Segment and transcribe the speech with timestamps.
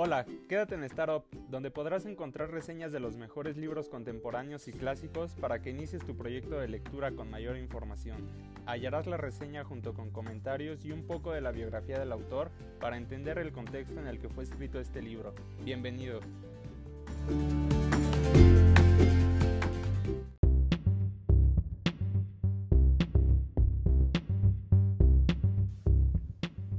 [0.00, 5.34] Hola, quédate en Startup, donde podrás encontrar reseñas de los mejores libros contemporáneos y clásicos
[5.34, 8.30] para que inicies tu proyecto de lectura con mayor información.
[8.64, 12.96] Hallarás la reseña junto con comentarios y un poco de la biografía del autor para
[12.96, 15.34] entender el contexto en el que fue escrito este libro.
[15.64, 16.20] Bienvenido.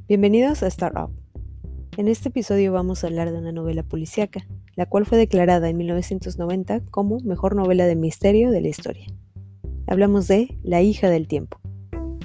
[0.07, 1.28] Bienvenidos a Startup.
[1.99, 5.75] En este episodio vamos a hablar de una novela policíaca, la cual fue declarada en
[5.75, 9.05] 1990 como mejor novela de misterio de la historia.
[9.85, 11.59] Hablamos de La hija del tiempo,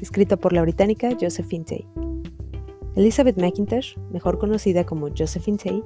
[0.01, 1.89] escrita por la británica Josephine Tay.
[2.95, 5.83] Elizabeth McIntosh, mejor conocida como Josephine Tay,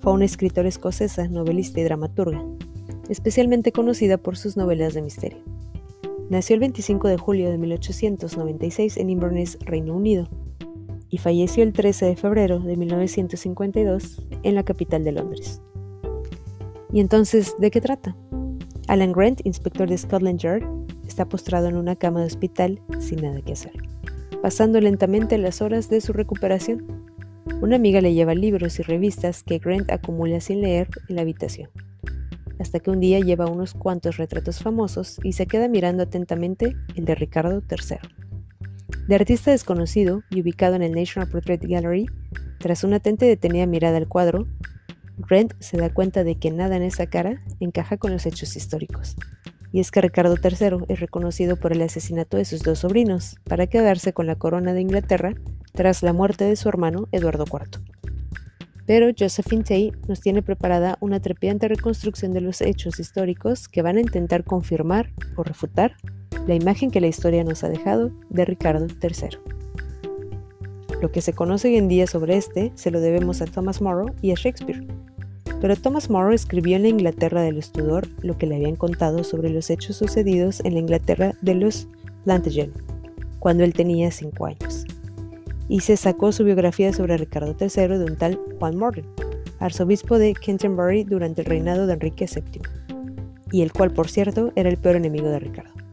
[0.00, 2.44] fue una escritora escocesa, novelista y dramaturga,
[3.08, 5.42] especialmente conocida por sus novelas de misterio.
[6.28, 10.28] Nació el 25 de julio de 1896 en Inverness, Reino Unido,
[11.14, 15.62] y falleció el 13 de febrero de 1952 en la capital de Londres.
[16.92, 18.16] ¿Y entonces de qué trata?
[18.88, 20.64] Alan Grant, inspector de Scotland Yard,
[21.06, 23.74] está postrado en una cama de hospital sin nada que hacer,
[24.42, 27.04] pasando lentamente las horas de su recuperación.
[27.60, 31.70] Una amiga le lleva libros y revistas que Grant acumula sin leer en la habitación,
[32.58, 37.04] hasta que un día lleva unos cuantos retratos famosos y se queda mirando atentamente el
[37.04, 38.23] de Ricardo III.
[39.06, 42.06] De artista desconocido y ubicado en el National Portrait Gallery,
[42.58, 44.46] tras una atenta y detenida mirada al cuadro,
[45.18, 49.16] Grant se da cuenta de que nada en esa cara encaja con los hechos históricos.
[49.72, 53.66] Y es que Ricardo III es reconocido por el asesinato de sus dos sobrinos, para
[53.66, 55.34] quedarse con la corona de Inglaterra
[55.72, 57.82] tras la muerte de su hermano Eduardo IV.
[58.86, 63.98] Pero Josephine Tay nos tiene preparada una trepidante reconstrucción de los hechos históricos que van
[63.98, 65.96] a intentar confirmar o refutar
[66.46, 69.38] la imagen que la historia nos ha dejado de Ricardo III.
[71.00, 74.14] Lo que se conoce hoy en día sobre este se lo debemos a Thomas Morrow
[74.22, 74.86] y a Shakespeare.
[75.60, 79.24] Pero Thomas Morrow escribió en la Inglaterra de los Tudor lo que le habían contado
[79.24, 81.88] sobre los hechos sucedidos en la Inglaterra de los
[82.24, 82.72] Plantagenet,
[83.38, 84.84] cuando él tenía 5 años.
[85.68, 89.06] Y se sacó su biografía sobre Ricardo III de un tal Juan Morgan,
[89.58, 92.60] arzobispo de Canterbury durante el reinado de Enrique VII,
[93.50, 95.83] y el cual, por cierto, era el peor enemigo de Ricardo.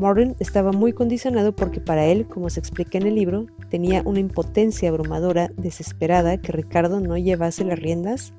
[0.00, 4.18] Morgan estaba muy condicionado porque para él, como se explica en el libro, tenía una
[4.18, 8.32] impotencia abrumadora, desesperada, que Ricardo no llevase las riendas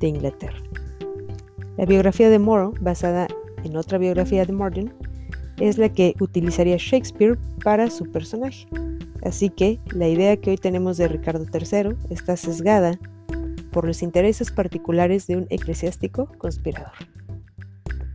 [0.00, 0.58] de Inglaterra.
[1.76, 3.28] La biografía de Morrow, basada
[3.62, 4.92] en otra biografía de Morgan,
[5.60, 8.66] es la que utilizaría Shakespeare para su personaje.
[9.22, 12.98] Así que la idea que hoy tenemos de Ricardo III está sesgada
[13.70, 16.92] por los intereses particulares de un eclesiástico conspirador.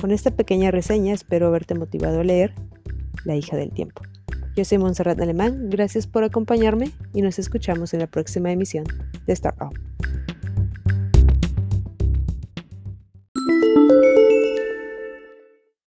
[0.02, 2.54] Con esta pequeña reseña espero haberte motivado a leer
[3.26, 4.02] la hija del tiempo.
[4.56, 8.86] Yo soy Montserrat Alemán, gracias por acompañarme y nos escuchamos en la próxima emisión
[9.26, 9.74] de Startup.